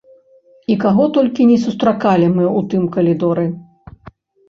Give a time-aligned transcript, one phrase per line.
[0.73, 3.47] І каго толькі не сустракалі мы ў тым калідоры!